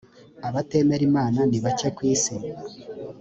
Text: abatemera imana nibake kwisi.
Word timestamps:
abatemera 0.47 1.03
imana 1.09 1.39
nibake 1.49 1.87
kwisi. 1.97 2.33